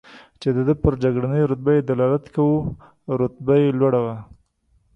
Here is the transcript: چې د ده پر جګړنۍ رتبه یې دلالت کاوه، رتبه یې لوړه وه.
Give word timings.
چې 0.41 0.49
د 0.55 0.57
ده 0.67 0.73
پر 0.83 0.93
جګړنۍ 1.03 1.41
رتبه 1.51 1.71
یې 1.77 1.81
دلالت 1.89 2.25
کاوه، 2.35 2.61
رتبه 3.21 3.53
یې 3.61 3.69
لوړه 3.79 3.99
وه. 4.05 4.15